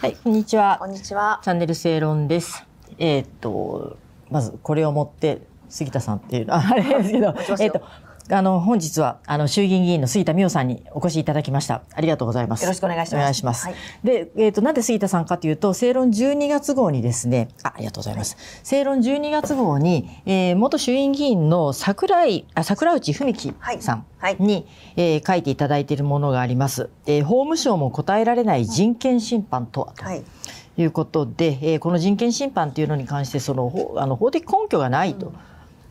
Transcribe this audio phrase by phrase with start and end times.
[0.00, 0.78] はい、こんにちは。
[0.78, 1.40] こんにちは。
[1.44, 2.64] チャンネル正論です。
[2.96, 3.98] えーっと、
[4.30, 7.82] まずこれを持って、杉田さんっていうのはあれですけど、えーっと、
[8.32, 11.82] あの、本日は、あの、衆議院議員の杉田水脈さんにお越しいただきました。
[11.94, 12.62] ありがとうございます。
[12.62, 13.66] よろしくお願いしますお願いします。
[13.66, 13.74] はい
[14.04, 18.36] で、えーっと、なんで杉田さんかというと、正論12月号にですね、あありがとうございます。
[18.62, 24.66] 正論12月号に、えー元衆院議員の桜井、あ、桜内文樹さんはいに、
[24.96, 26.88] えー書いていただいているものがあります。
[27.06, 29.92] えー法務省も答えられない人権侵犯とは？
[29.96, 30.04] と。
[30.04, 30.22] はい。
[30.76, 35.32] ということで、えーこの人権侵犯というのに関してそのほあの法的根拠がないと。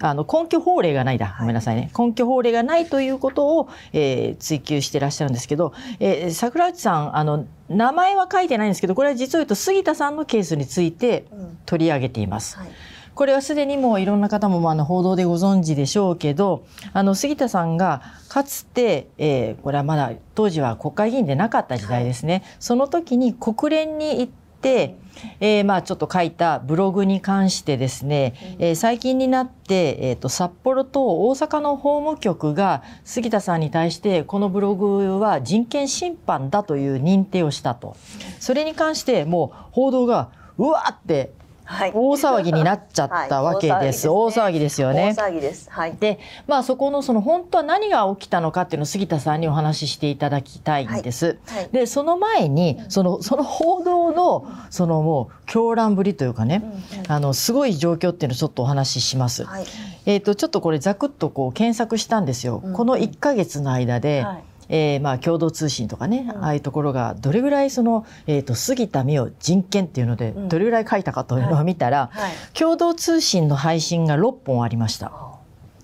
[0.01, 1.91] あの根拠法令がないだ、ごめんなさいね。
[1.97, 11.57] 根拠法令がないということを、えー追求していらっしゃるんですけど、えー桜内さんあの名前は書いてないんですけどこれは実を言うと杉田さんのケースについてうん。
[11.65, 12.57] 取り上げています。
[12.57, 12.69] はい。
[13.15, 24.38] これはすでにもういろんな方もまああの報道でご存知でしょうけどあの杉田さんがかつて、えーこれはまだ当時は国会議員でなかった時代ですね、その時に国連に行って、
[25.39, 37.95] えーまあちょっと書いたブログに関してですね、えー最近になって、えー、と札幌と大阪の法務局が杉田さんに対してこのブログは人権侵犯だという認定をしたと。
[38.39, 41.31] それに関してもう報道がうわーってはい。
[41.69, 44.09] 大騒ぎになっちゃったわけです。
[44.09, 45.13] 大騒ぎですよね。
[45.15, 45.69] 大騒ぎです。
[45.69, 45.95] はい。
[45.95, 51.37] で、まあそこのその本当は何が起きたのかっていうのを杉田さんにお話ししていただきたいんです。
[51.45, 56.63] はいはいで、その前にそのその報道のそのもう狂乱ぶりというかね、
[57.07, 59.43] あのすごい状況っていうのをちょっとお話しします。
[59.45, 59.65] はい。
[60.05, 62.61] えっ、とちょっとこれざくっとこう検索したんですよ。
[62.63, 64.23] うんこの1ヶ月の間で。
[64.23, 72.31] はいえーまあ共同通信とかね、うんああいうところがどれぐらいその、えー、と杉田水脈人権っていうのでうんどれぐらい書いたかというのを見たら、はい。
[72.53, 75.11] 共同通信の配信が6本ありました。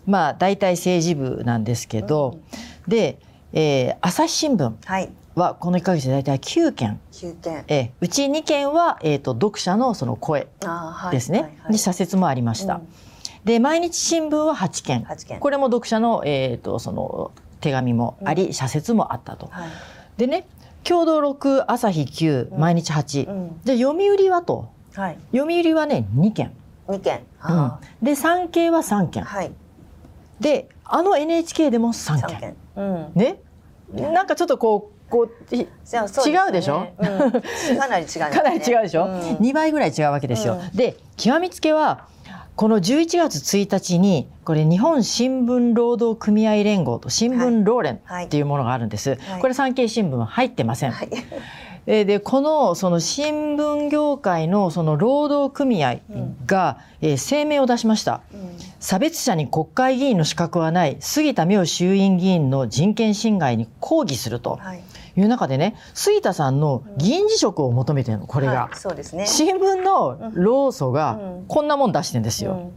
[0.05, 2.39] まあ大体政治部なんですけど、
[2.87, 3.17] で、
[3.53, 5.09] えー朝日新聞はい。
[5.35, 7.65] はこの1ヶ月で大体9件、九件。
[7.67, 10.47] えーうち2件は、えー、と読者のその声。
[11.11, 12.75] ですね、はいはいに社説もありました。
[12.75, 12.87] うん
[13.45, 17.31] で毎日新聞は8件八件これも読者の,、えー、とその
[17.65, 19.47] 手紙もあり、社説もあったと。
[19.47, 19.69] はい。
[20.17, 20.45] でね
[20.83, 25.17] 共同6朝日9うん毎日8、うんじゃあ読売はとはい。
[25.35, 26.51] 読売はね2件、
[26.87, 27.17] 二件。
[27.17, 29.51] うんあ、で産経は3件ーはい。
[30.39, 32.55] であの NHK でも3件三件。
[32.75, 33.11] うん。
[33.15, 33.37] ね？
[34.13, 36.87] なんかちょっとこうこうね違うでしょ？
[36.99, 38.29] うんかなり違いますね。
[38.37, 40.53] かなり違うでしょ、ん2倍ぐらい違うわけですよ。
[40.53, 42.05] うんで極めつけは
[42.55, 49.17] この11月1日にこれ日本新聞労働組合連合と新聞労連はいっていうものがあるんです。
[49.19, 50.91] はいこれ産経新聞は入ってません。
[50.91, 51.09] はい。
[51.87, 55.99] えーでこのその新聞業界のその労働組合
[56.45, 58.21] が、えー声明を出しました。
[58.33, 58.39] うん
[58.79, 64.83] 差別者に国会議員の資格はない杉田水脈衆院議員の人権侵害に抗議するとはい。
[65.17, 69.25] いう中でね杉田さんの議員辞職を求めてるのこれが、はいそうですね。
[69.25, 71.45] 新聞の労組がうん。
[71.47, 72.51] こんなもん出してんですよ。
[72.51, 72.71] うん。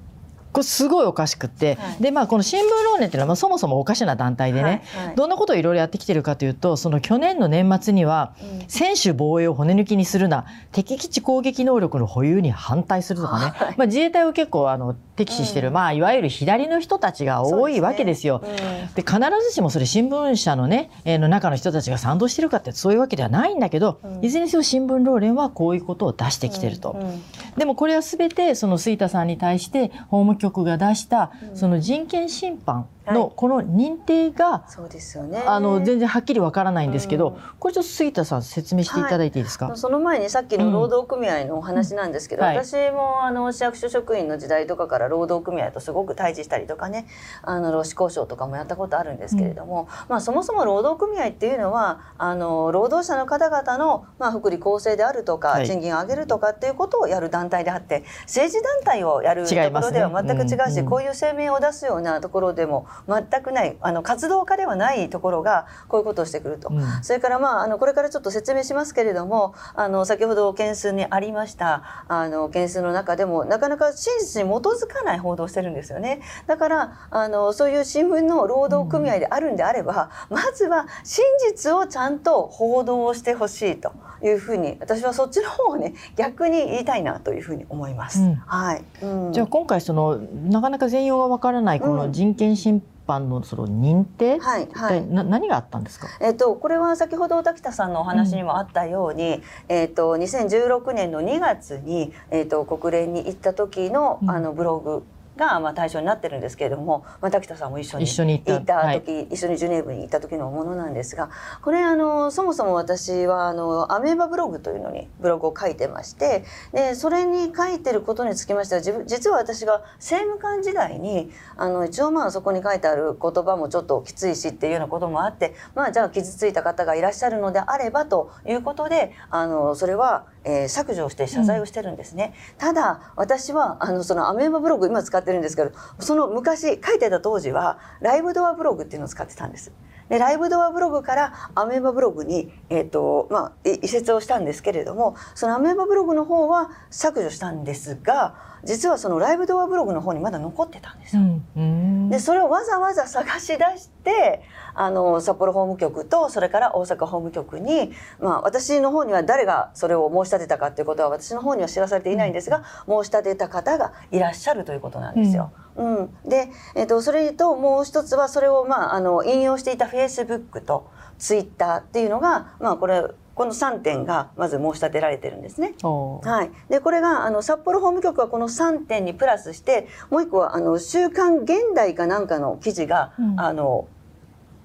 [0.52, 2.02] これすごいおかしくって、はい。
[2.02, 5.16] でまあこの新聞労連っていうのはまあそもそもおかしな団体でね、はいはい。
[5.16, 8.68] どんなことをいろいろやってきてるかというとその去年の年末にはうん。
[8.68, 10.46] 専守防衛を骨抜きにするな。
[10.72, 15.74] 敵基地攻撃能力の保有に反対するとかね、まあ、自衛隊を結構あの敵視してる、うん。
[15.74, 18.38] まあ、いわゆる左の人たちが多いわけですよ。
[18.38, 18.90] ですね。
[18.94, 24.24] で必ずしもそれ新聞社のね、えーの中の人たちが賛同してるかってそういうわけではないんだけど、うん。
[24.24, 26.92] いずれにせよ新聞労連はこういうことを出してきてると。
[26.92, 27.22] うんうん
[27.58, 31.56] でもこれは全てその杉田さんに対して法務局が出したうん。
[31.56, 35.42] その人権侵犯はいのこの認定がそうですよね。
[35.46, 37.36] あの全然はっきりわからないんですけどうん。
[37.58, 42.48] これちょっと杉田さん説明していただいていいですか、その前にさっきの労働組合のお話なんですけど、うん。
[42.48, 42.56] はい。
[42.56, 47.06] 私もあの市役所職員の時代とかから労働組合とすごく対峙したりとかね
[47.42, 55.68] あの労使交渉とかもやったことあるんですけれども、まあ、そもそも労働組合っていうのはあの労働者の方々の、まあ、福利厚生であるとか、はい。
[55.68, 60.78] 賃金を上げるとかっていうことをやる団体であって政治団体をやるところでは全く違うし、うん。
[60.80, 60.86] うん。
[60.86, 66.68] こういう声明を出すようなところでも全くないあの活動家ではないところがこういうことをしてくると。
[66.70, 66.82] うん。
[67.02, 76.20] それからまああのこれからちょっと説明しますけれどもあの先ほど件数にありましたあの件数の中でもなかなか真実に基づかない報道をしてるんですよね。
[76.46, 83.92] だからあのそういう新聞の労働組合であるんであれば、まずは真実をちゃんと報道をしてほしいと
[84.22, 88.20] いうふうに私はそっちの方をね逆に言いたいなというふうに思います。
[88.20, 88.34] うん。
[88.34, 89.32] はい、うん。
[89.32, 94.98] じゃあ今回そのなかなか全容がわからないこの人権侵犯のその認定、はいはい。
[94.98, 104.30] 一体な何があったんですか、えっと、これは先ほど滝田さんのお話にもあったように、えっと、2016年の2月に、えっと、国連に行った時の,、うん。
[104.30, 105.04] あのブログ
[105.38, 108.52] がまあ対象になってるんですけれども、まあ、滝田さんも一緒に行った。
[108.52, 111.30] 行った時、一緒にジュネーブに行った時のものなんですが
[111.62, 132.32] これあのそもそも私はあのアメーバブログというのにブログを書いてましてでそれに書いてることにつきましては自分実は私が政務官時代にあの一応まあそこに書いてある言葉もちょっときついしっていうようなこともあってまあじゃあ傷ついた方がいらっしゃるのであればということであのそれは、えー削除をして謝罪をしてるんですね。
[132.56, 139.70] ただ私はあのそのアメーバブログ今使ってるんですけどその昔書いてた当時はライブドアブログっていうのを使ってたんです。
[140.08, 151.22] でライブドアブログからアメーバブログに、えーとまあ、移設をしたんですけれどもそのアメーバブログの方は削除したんですが実はそのライブドアブログの方にまだ残ってたんですよ。
[151.22, 154.42] うんうんでそれをわざわざ探し出して
[154.74, 165.52] あの札幌法務局とそれから大阪法務局に、まあ、私の方には誰がそれを申し立てたかということは私の方には知らされていないんですが、申し立てた方がいらっしゃるということなんですよ。
[165.76, 170.88] うんで、えっとそれともう一つはそれを、まあ、あの引用していたフェイスブックと
[171.18, 173.04] ツイッターっていうのが、まあ、これ
[173.38, 175.74] この3点がまず申し立てられてるんですね。
[175.80, 183.40] はい、でこれがあの札幌法務局はこの3点にプラスしてもう一個はあの「週刊現代」かなんかの記事が、うん。
[183.40, 183.86] あの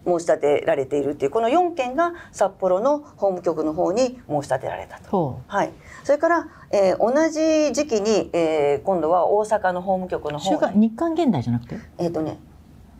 [0.05, 5.09] 申し立てられているっていうこの4件が札幌の法務局の方に申し立てられたと。
[5.09, 5.71] ほはい、
[6.03, 11.77] それから、えー同じ時期に、えー今度は大阪の法務局の方刊日刊現代じゃなくて？
[11.99, 12.37] えっ、とね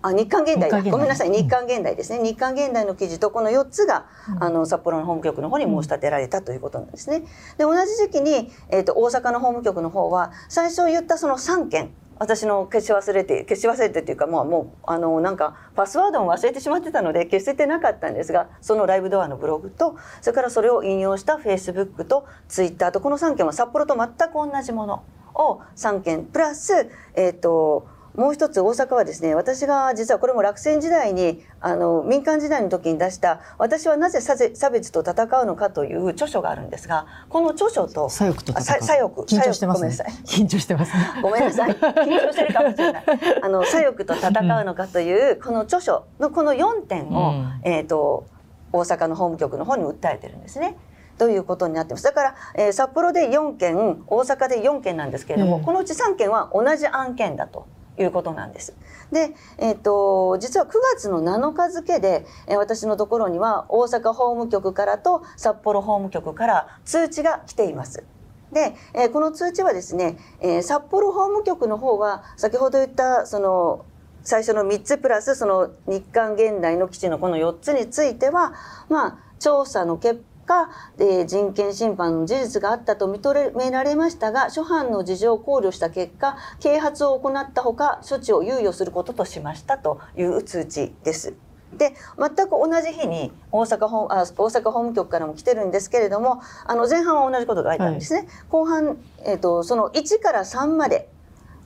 [0.03, 1.29] あ日刊現代ごめんなさい。
[1.29, 1.33] うん。
[1.33, 4.43] 日刊現代ですね、日刊現代の記事とこの4つが、うん。
[4.43, 7.21] あの札幌の法務局の方に申し立てられたということなんですね。
[7.57, 25.03] で同じ時期に、えー、と大阪の法務局の方は最初言ったその3件私の消し忘れて消し忘れてっていうか、まあ、もうあのなんかパスワードも忘れてしまってたので消せてなかったんですがそのライブドアのブログとそれからそれを引用したフェイスブックとツイッターとこの3件は札幌と全く同じもの
[25.35, 39.23] を3件プラス、えー、ともう一つ大阪はですね私が実はこれも落選時代にあの民間時代の時に出した「私はなぜ差別と戦うのか」という著書があるんですがこの著書と左翼と左翼。
[39.23, 39.89] 緊張してますね。
[40.25, 41.03] 緊張してますね。
[41.21, 41.71] ごめんなさい。
[41.71, 43.03] 緊張してるかもしれない。
[43.41, 47.61] あの 左翼と戦うのかというこの著書のこの4点を、うん。
[47.63, 48.25] えー、と
[48.71, 50.77] 大阪の法務局の方に訴えてるんですね。
[51.17, 52.03] ということになってます。
[52.03, 53.77] だから、えー札幌で4件
[54.07, 55.63] 大阪で4件なんですけれども、うん。
[55.63, 57.65] このうち3件は同じ案件だと。
[57.97, 58.73] いうことなんです。
[59.11, 68.03] で、えっ、と実は9月の7日付で、え私のところには大阪法務局からと札幌法務局から通知が来ています。
[68.51, 73.85] で、えこの通知はですね、え札幌法務局の方は先ほど言ったその
[74.23, 78.53] 最初の3つプラスその日韓現代の基地のこの4つについては
[78.89, 80.69] まあ調査の結果、
[80.99, 91.33] えー人権侵犯の事実があったと認められましたが諸般の事情を考慮した結果啓発を行ったほか処置を猶予することとしましたという通知です。
[91.77, 98.27] で全く同じ日に大阪法あ大阪法務局からも来てるんですけれどもあの前半は同じことが書いてあるんですね。
[98.49, 101.09] 後半、えー、とその1から3まで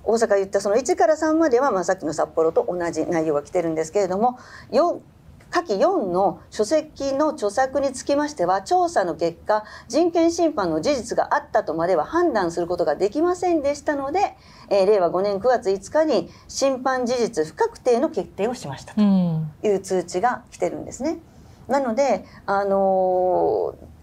[0.04, 4.40] 大阪言ったその1から3までは、まあ、さっきの札幌と同じ内容が来てるんですけれども
[4.72, 5.00] 4
[5.50, 14.36] 下記4の書籍の著作につきましては調査の結果人権侵犯の事実があったとまでは判断することができませんでしたので、
[14.70, 21.20] えー令和5年9月5日に侵犯事実不確定の決定をしましたとうんいう通知が来てるんですね。
[21.68, 23.98] なので、あのー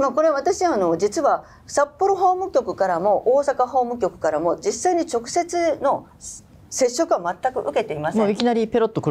[0.00, 6.06] まあ、これ私はあの実は札幌法務局からも大阪法務局からも実際に直接の
[6.70, 8.22] 接触は全く受けていません。
[8.22, 9.10] もういきなりペロッとく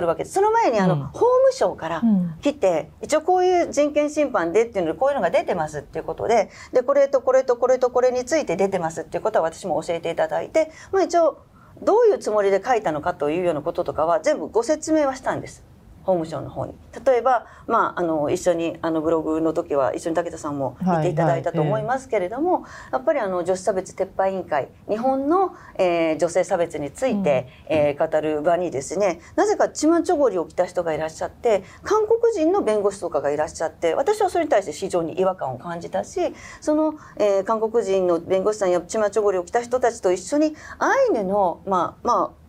[0.00, 0.34] るわけです。
[0.34, 11.38] その前にあの、うん法務省からうん来て、一応こういう人権侵犯でっていうのでこういうのが出てますっていうことででこれとこれとこれとこれについて出てますっていうことは私も教えていただいて、まあ、一応
[11.82, 15.64] どういうつもりで書いたのかというようなこととかは全部ご説明はしたんです。
[16.02, 16.74] 法務省の方に。
[17.04, 36.20] 例えば、まあ、あの一緒にあのブログの時は一緒に武田さんも見ていただいたと思いますけれども、やっぱりあの女子差別撤廃委員会日本の、えー女性差別について、えー語る場にですねなぜかチマチョゴリを着た人がいらっしゃって韓国人の弁護士とかがいらっしゃって私はそれに対して非常に違和感を感じたし
[36.60, 42.39] その、えー韓国人の弁護士さんやチマチョゴリを着た人たちと一緒にアイヌのまあまあ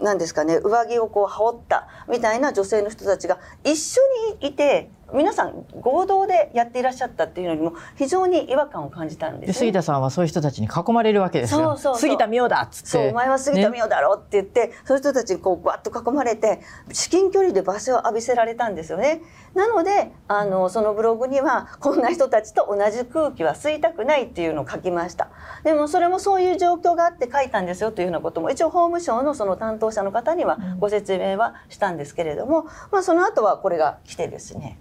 [0.00, 4.00] なんですかね上着をこう羽織ったみたいな女性の人たちが一緒
[4.40, 11.60] にいて皆さん合同でやっていらっしゃったっていうのにも非常に違和感を感じたんです、ね、杉田さんはそういう人たちに囲まれるわけですよ。
[11.60, 12.88] そうそう杉田美代だっつって。
[12.88, 16.60] そうお前は杉田美代だろって言って、ね、そういう人たちにこうわっと囲まれて
[16.92, 19.22] 至近距離で罵声を浴びせられたんですよね。
[19.54, 25.30] なのであのそのブログにはこんな人たちと同じ空気は吸いたくないっていうのを書きました。
[25.64, 34.78] でもそれもそういう状況があって書いたんですよというようなことも一応法務省のその担当者の方にはご説明はしたんですけれども、まあその後はこれが来てですね。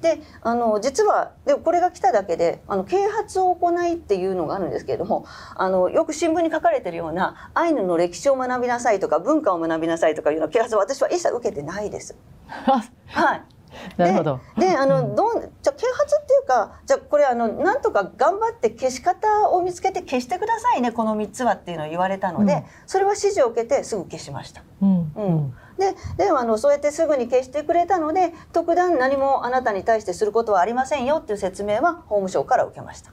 [0.00, 5.26] であの実はでこれが来ただけであの啓発を行いっていうのがあるんですけれども
[5.56, 12.16] あのよく新聞に書かれてるようなアイヌの歴史を学びなさいとか文化を学びなさいとかいうような啓発は私は一切受けてないです。
[12.48, 13.42] はい
[13.96, 14.40] なるほど。
[14.58, 22.52] で、あの、どう、じゃ、啓発っていうか、じゃ、これ、あの、なんとか頑張って消し方を見つけて消してくださいね、この三つはっていうのを言われたので。
[22.52, 24.62] うん、それは指示を受けて、すぐ消しました。
[24.82, 25.12] うん。
[25.14, 33.10] うん、でであのそうやってすぐに消してくれたので特段何もあなたに対してすることはありませんよっていう説明は法務省から受けました。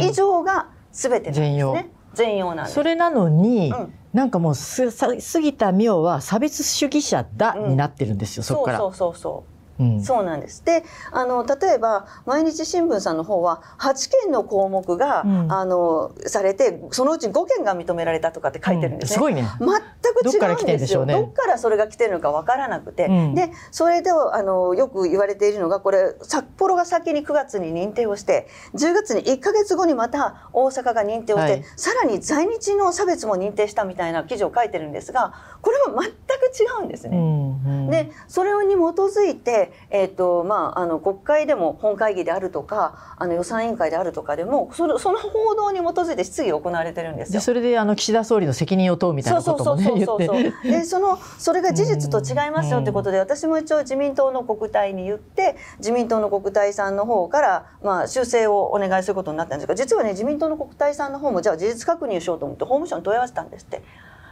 [0.00, 1.90] 以上が全てなんですね。
[2.12, 8.78] 全容なんそれなのに、うん、なんかもうす杉田美桜は差別主義者だ、になってるんですよそこから。
[8.78, 9.59] そうそうそうそう
[10.02, 10.64] そうなんです。
[10.64, 19.14] であの例えば毎日新聞さんの方は8件の項目が、うん、あのされてそのうち5件が認められたとかって書いてるんですね。
[19.14, 19.48] すごいね。
[19.58, 19.68] 全
[20.14, 21.06] く違うんですよ。
[21.06, 35.32] どっからそれが来てるのかわからなくて、でそれであのよく言われているのがこれ札幌が先に9月に認定をして10月に1か月後にまた大阪が認定をして、はい、さらに在日の差別も認定したみたいな記事を書いてるんですが
[35.62, 36.14] これは全く
[36.58, 37.16] 違うんですね。
[37.16, 47.40] うんうん、でそれに基づいてえーとまあ、あの国会でも本会議であるとかあの予算委員会であるとかでもそのその報道に基づいて質疑が行われてるんですよ。
[47.40, 63.82] それであの岸田総理の責任を問うみたいなこともね言ってでそのそれが事実と違いますよってことで私も一応自民党の国対に言って自民党の国対さんの方から、まあ、修正をお願いすることになったんですが実はね自民党の国対さんの方もじゃあ事実確認しようと思って法務省に問い合わせたんですって。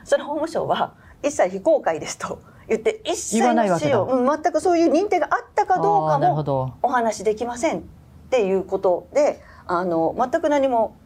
[0.08, 2.40] それ法務省は一切非公開ですと。
[2.68, 7.82] 言って一切の資料、うん、全くそういう認定があったかどうかもお話できませんっ
[8.30, 10.96] ていうことであの全く何も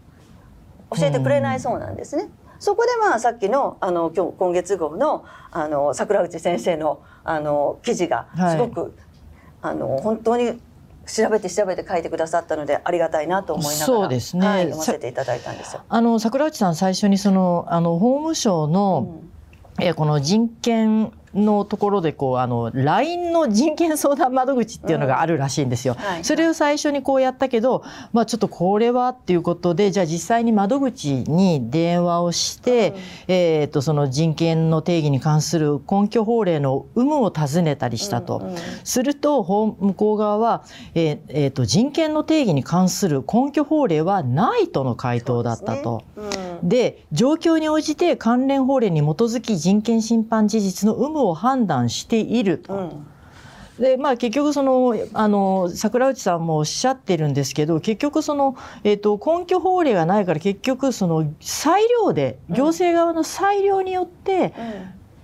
[0.97, 2.29] 教えてくれないそうなんですね。
[2.59, 8.91] そこでまあさっきのあの今日今月号のあの桜内先生のあの記事がすごく、はい、
[9.63, 10.61] あの本当に
[11.07, 15.83] 調べて調べて書いてくださったのでありがたいなと思いながらそうですね、はい、読ませていただいたんですよ。
[15.89, 19.23] あの桜内さん最初にそのあの法務省の、
[19.79, 25.97] うん、えこの人権のところでこうあの LINE の人権相談窓口っていうのがあるらしいんですよ。
[25.99, 32.97] うんはい、それを最初にこうやったけど、まあ、ちょっとこれはっていうことでじゃあ実際に窓口に電話をして、うん、
[33.29, 38.39] えー、とその人権の定義に関する根拠法令の有無を尋ねたりしたと。
[38.39, 46.03] うんうん、すると向こう側は、えーえー、と人権の定義に関する根拠法令はないとの回答だったと。
[46.63, 52.75] で、ねうん、状況に応じて関連法令に基づき人権侵犯事実の有無を判断していると。
[52.75, 53.07] うん。
[53.79, 64.55] でまあ、結局そのあの桜内さんもおっしゃってるんですけど結局その、えーと、根拠法令がないから結局その裁量で行政側の裁量によって、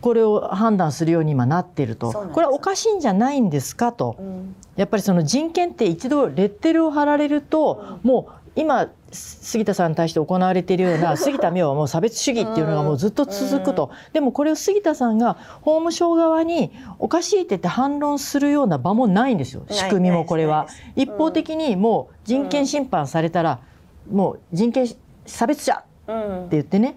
[0.01, 19.63] これを判断するように今なってると、これはおかしいんじゃないんですかと、うん、やっぱりその人権って一度レッテルを貼られると、うん、もう今杉田さんに対して行われているような 杉田美桜はもう差別主義っていうのがもうずっと続くと、でもこれを杉田さんが法務省側におかしいって言って反論するような場もないんですよ。
[19.71, 20.67] 仕組みもこれは。
[20.97, 23.61] 一方的にもう人権侵犯されたら、
[24.11, 24.89] もう人権
[25.25, 26.97] 差別者って言ってね、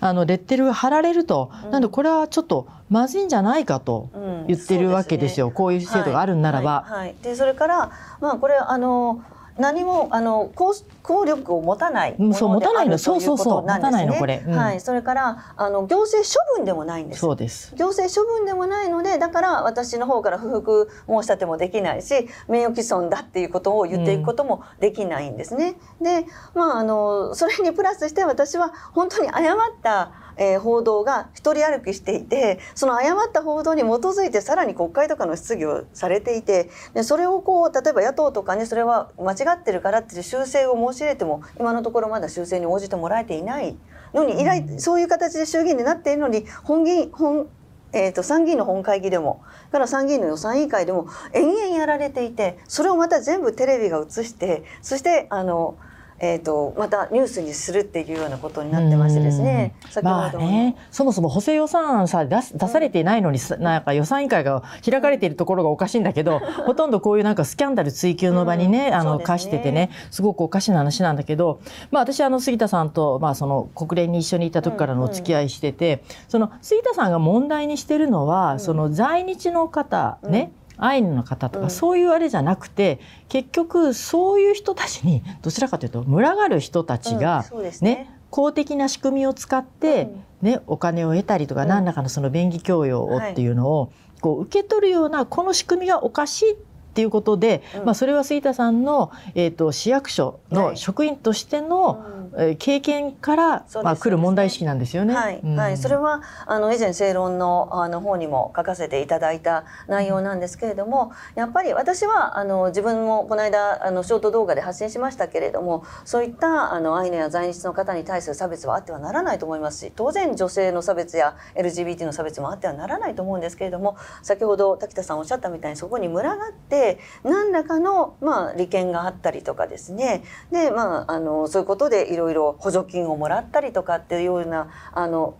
[0.00, 4.10] あのレッテルが貼られると、なんでこれはちょっとまずいんじゃないかと
[4.46, 6.84] 言ってるわけですよ、こういう制度があるんならば。
[6.86, 9.22] はい、でそれからまあこれあの
[9.58, 14.54] 何もあの効効力を持たないものであるということなんですね。
[14.54, 17.20] はい、それからあの行政処分でもないんです。
[17.20, 17.74] そうです。
[17.76, 25.76] 行政処分でもないので、だから私の方から不服申し立てもできないし、名誉毀損だっていうことを言っていくこともできないんですね。
[26.00, 43.76] うん、で、まああのそれにプラスして私は本当に誤ったえー、報道が一人歩きしていてその誤った報道に基づいてさらに国会とかの質疑をされていてでそれをこう例えば野党とかにそれは間違ってるからって修正を申し入れても今のところまだ修正に応じてもらえていない
[44.14, 47.48] のに依頼、うん、そういう形で衆議院になっているのに本議員本
[47.92, 49.42] えーと、参議院の本会議でも
[49.72, 55.78] から参議院の予算委員会でも延々やられていてそれをまた全部テレビが映してそしてあの
[56.20, 59.74] えーと、またニュースにするっていうようなことになってましてですね。
[60.02, 71.60] まあね、そもそも補正予算さ出出されていないのに、うん、なんか予算委員会が開かれているところがおかしいんだけど、 ほとんどこういうなんかスキャンダル追及の場にね、うん、あの課しててね、すごくおかしな話なんだけど、
[71.90, 80.50] まあ私あの杉田さんとまあその国連に一緒にいた時からのお付き合いしてて、うんうん、その杉田さんが問題にしてるのは、その在日の方ね。
[80.78, 87.44] アイヌの方とか、そういうあれじゃなくて結局そういう人たちにどちらかというと群がる人たちが
[87.80, 96.56] ね,、公的な仕組みを使って、ね、お金を得たりとか、何らかのその便宜供与をっていうのを、こう受け取るようなこの仕組みがおかしいっ
[96.94, 102.04] ていうことで、まあ、それは杉田さんの、えー、と市役所の職員としての、
[102.36, 105.14] え経験から、まあ、来る問題意識なんですよね。
[105.14, 126.87] はい、うん、はい、それはあの以前正論のあの方にも書かせていただいた内容なんですけれどもやっぱり私はあの自分もこの間あのショート動画で発信しましたけれどもそういったあのアイヌや在日の方に対する差別はあってはならないと思いますし当然女性の差別や LGBT の差別もあってはならないと思うんですけれども先ほど滝田さんおっしゃったみたいにそこに群がって
[127.24, 130.22] 何らかの、まあ、利権があったりとかですね。
[130.50, 135.36] で、まあ、あのそういうことでいろいろ補助金をもらったりとかっていうようなあの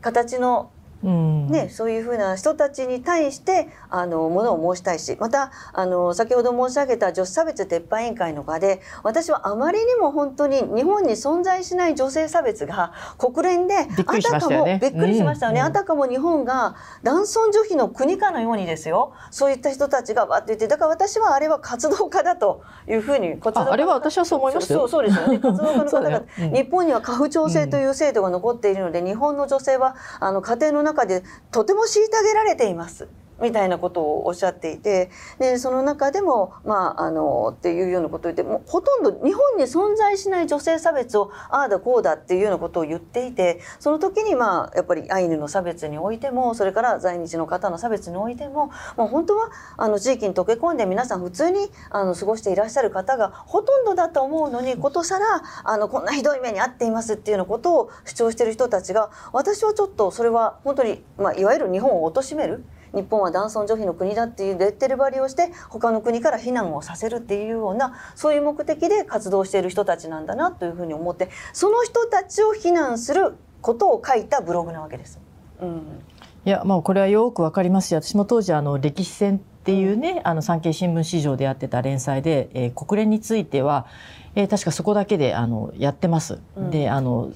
[0.00, 0.70] 形の
[1.02, 19.12] ね、そういうふうな人たちに対してあのものを申したいしまたあの先ほど申し上げた女子差別撤廃委員会の場で私はあまりにも本当に日本に存在しない女性差別が国連であたかもびっくりしましたよね、あたかも日本が男尊女卑の国かのようにですよ。
[19.30, 24.72] そういった人たちがわって言ってだから私はあれは活動家だというふうにあれは私はそう思います？
[24.72, 25.38] そうそうですよね。
[25.40, 33.08] 活動家の方が、日本には家父調整という制度が残っているので、日本の女性はあの家庭の中中でとても虐げられています。
[33.42, 62.64] みたいなことをおっしゃっていてでその中でも、まあ、あのっていうようなことを言ってもうほとんど日本に存在しない女性差別をああだこうだっていうようなことを言っていてその時に、まあ、やっぱりアイヌの差別においてもそれから在日の方の差別においても、まあ、本当はあの地域に溶け込んで皆さん普通にあの過ごしていらっしゃる方がほとんどだと思うのにことさらあのこんなひどい目に遭っていますっていうようなことを主張している人たちが私はちょっとそれは本当に、まあ、いわゆる日本を貶める。
[62.94, 75.20] 日本は男尊女卑の国だっていうレッテル貼りをして他の国から避難をさせるっていうようなそういう目的で活動している人たちなんだなというふうに思ってその人たちを非難することを書いたブログなわけです。
[75.60, 76.02] うん、
[76.44, 83.86] いやまあこれはよくわかりますし私も当時あの歴史戦っていうね、あの産経新聞市場でやってた連載で、えー、国連については
[84.34, 86.40] えー、確かそこだけであのやってます。
[86.56, 87.32] うん、であの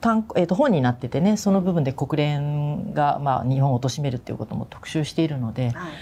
[0.00, 5.70] 単、えーと、本になっててねその部分で国連が、まあ、日本を貶めるっていうことも特集しているので。
[5.70, 5.92] はい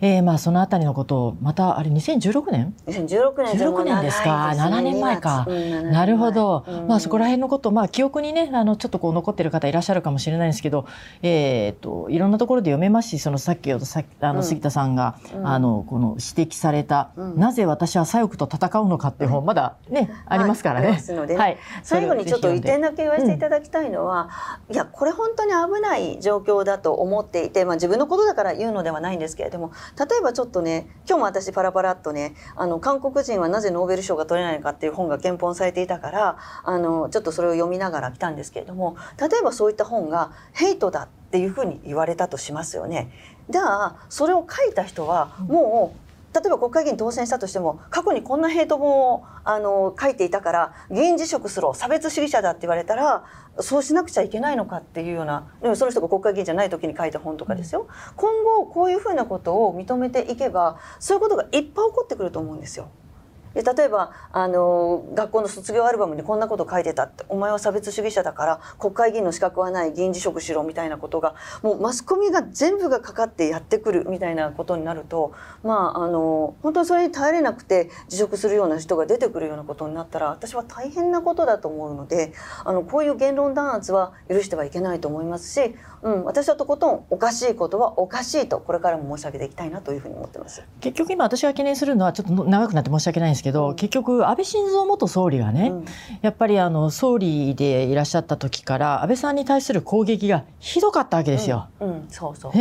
[0.00, 10.86] えー、まあそのあたりのことをまたあれ2016年？2016年16年ですか？7年前か、うん、なるほど、うん、まあそこら辺のことまあ記憶にねあのちょっとこう残ってる方いらっしゃるかもしれないんですけど、
[11.22, 21.00] えーと、といろんなところで読めますしそのさっきさあの杉田さんが、うん、あのこの指摘された、なぜ私は左翼と戦うのかっていう本まだね、ありますからね。
[21.36, 24.30] はい、最後にちょっと一点だけ言わせていただきたいのは、
[24.70, 43.12] いやこれ本当に危ない状況だと思っていて、まあ、自分のことだから言うのではないんですけれども例えばちょっとね今日も私パラパラっとねあの韓国人はなぜノーベル賞が取れないのかっていう本が検本されていたからあのちょっとそれを読みながら来たんですけれども例えばそういった本がヘイトだっていうふうに言われたとしますよね。
[43.50, 53.24] じゃあそれを書いた人はもう例えば国会議員当選したとしても過去にこんなヘイト本をあの書いていたから議員辞職する差別主義者だって言われたら
[53.60, 62.88] そうしなくちゃいけないのかっていうようなでもその人が国会議員じゃない時に書いた本とかですよ、今後こういうふうなことを認めていけばそういうことがいっぱい起こってくると思うんですよ。
[63.58, 75.32] で例えばあの学校の卒業アルバムにこんなこと書いてたってお前は差別主義者だから国会議員の資格はない議員辞職しろみたいなことがもうマスコミが全部がかかってやってくるみたいなことになると
[75.64, 82.32] まああの本当にそれに耐えれなくて辞職するような人が出てくるようなことになったら私は大変なことだと思うので
[82.64, 90.62] あのこういう言論弾圧は許してはいけないと思いますし、うん、私はとことんおかしいことはおかしいとこれからも申し上げていきたいなというふうに思ってます。
[90.80, 95.84] 結局今私が懸念するのはちょっと長くなって申し訳ないんですけど、うん、結局安倍晋三元総理がね、うん、
[96.20, 101.68] やっぱりあの総理でいらっしゃった時から安倍さんに対する攻撃がひどかったわけですよ。
[101.80, 102.06] うん。
[102.10, 102.52] そうそう。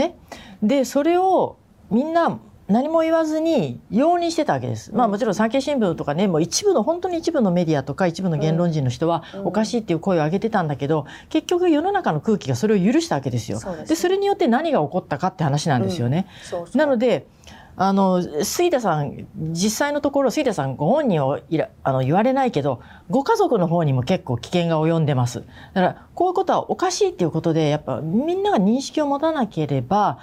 [0.66, 1.58] でそれを
[1.92, 4.94] みんな何も言わずに容認してたわけです。
[4.94, 13.62] まあもちろん産経新聞とかね、もう一部の本当に一部のメディアとか一部の言論人の人はおかしいっていう声を上げてたんだけど、結局世の中の空気がそれを許したわけですよ。
[13.88, 16.28] で、それによって何が起こったかって話なんですよね。
[16.74, 17.26] なので
[17.80, 25.42] あの杉田さん実際のところ杉田さんご本人をいらあの言われないけどご家族の方にも結構危険が及んでます。
[25.42, 30.18] だからこういうことはおかしいっていうことでやっぱみんなが認識を持たなければ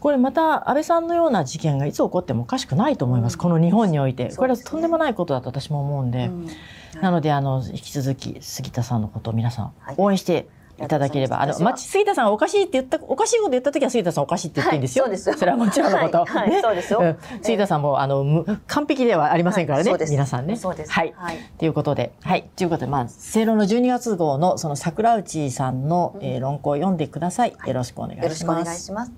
[0.00, 6.44] これまた安倍さんのような事件がいつ起こってもおかしくないと思います、うん、この日本において、これはとんでもないことだと私も思うんで、うん。
[6.44, 6.54] はい、
[7.00, 10.48] なのであの引き続き杉田さんのことを皆さん応援して
[10.80, 15.04] いただければ、あの、ま、杉田さんおかしいって言った、おかしいこと言った時は杉田さんおかしいって言っていいんですよ。
[15.06, 16.24] はい、そそれはもちろんのこと。
[16.24, 17.18] はい、ね、そうですよ、うん。
[17.42, 20.56] 杉田さんも、あの、完璧ではありませんからね、はい、皆さんね。
[20.56, 20.92] そうです。
[20.92, 21.12] はい。
[21.16, 22.48] はい、ということで、はい。
[22.56, 27.56] ということで、まあ、正論の12月号の、その桜内さんの、うん、えー、論考を読んでください。
[27.66, 28.24] よろしくお願いします。
[28.24, 29.12] よろしくお願いします。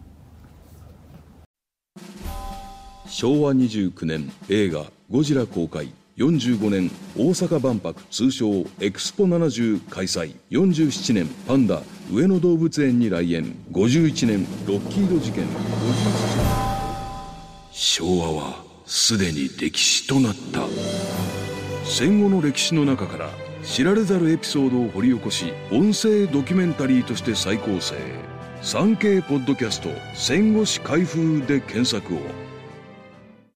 [3.06, 10.34] 昭和29年映画ゴジラ公開45年大阪万博通称エクスポ70開催。
[10.50, 11.80] 47年パンダ
[12.12, 13.56] 上野動物園に来園。
[13.72, 15.46] 51年ロッキード事件。
[17.72, 20.66] 昭和はすでに歴史となった。
[21.86, 23.30] 戦後の歴史の中から
[23.64, 27.94] 知られざるエピソードを掘り起こし音声ドキュメンタリーとして再構成。
[28.60, 32.49] 3K ポッドキャスト戦後史開封で検索を。